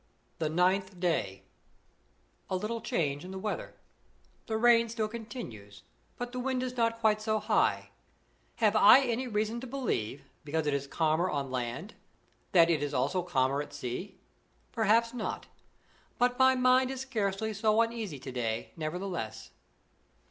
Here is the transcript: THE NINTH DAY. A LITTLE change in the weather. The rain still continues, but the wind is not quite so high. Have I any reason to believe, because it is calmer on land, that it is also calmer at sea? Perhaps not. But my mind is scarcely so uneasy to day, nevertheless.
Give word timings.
THE 0.39 0.49
NINTH 0.49 0.99
DAY. 0.99 1.43
A 2.49 2.55
LITTLE 2.55 2.81
change 2.81 3.23
in 3.23 3.29
the 3.29 3.37
weather. 3.37 3.75
The 4.47 4.57
rain 4.57 4.89
still 4.89 5.07
continues, 5.07 5.83
but 6.17 6.31
the 6.31 6.39
wind 6.39 6.63
is 6.63 6.75
not 6.75 6.99
quite 7.01 7.21
so 7.21 7.37
high. 7.37 7.91
Have 8.55 8.75
I 8.75 9.01
any 9.01 9.27
reason 9.27 9.61
to 9.61 9.67
believe, 9.67 10.23
because 10.43 10.65
it 10.65 10.73
is 10.73 10.87
calmer 10.87 11.29
on 11.29 11.51
land, 11.51 11.93
that 12.51 12.71
it 12.71 12.81
is 12.81 12.95
also 12.95 13.21
calmer 13.21 13.61
at 13.61 13.73
sea? 13.73 14.17
Perhaps 14.71 15.13
not. 15.13 15.45
But 16.17 16.39
my 16.39 16.55
mind 16.55 16.89
is 16.89 17.01
scarcely 17.01 17.53
so 17.53 17.79
uneasy 17.79 18.17
to 18.17 18.31
day, 18.31 18.71
nevertheless. 18.75 19.51